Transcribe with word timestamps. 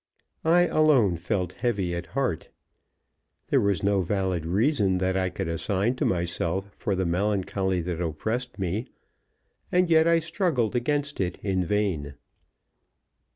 I 0.43 0.61
alone 0.61 1.15
felt 1.15 1.51
heavy 1.51 1.93
at 1.93 2.07
heart. 2.17 2.49
There 3.49 3.61
was 3.61 3.83
no 3.83 4.01
valid 4.01 4.47
reason 4.47 4.97
that 4.97 5.15
I 5.15 5.29
could 5.29 5.47
assign 5.47 5.95
to 5.97 6.05
myself 6.05 6.71
for 6.73 6.95
the 6.95 7.05
melancholy 7.05 7.81
that 7.81 8.01
oppressed 8.01 8.57
me, 8.57 8.87
and 9.71 9.91
yet 9.91 10.07
I 10.07 10.17
struggled 10.17 10.75
against 10.75 11.21
it 11.21 11.37
in 11.43 11.63
vain. 11.63 12.15